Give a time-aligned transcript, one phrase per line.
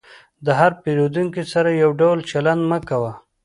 [0.45, 3.13] د هر پیرودونکي سره یو ډول چلند مه کوه.